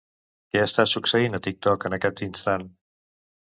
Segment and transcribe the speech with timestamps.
[0.55, 2.67] Què està succeint a TikTok en aquest instant?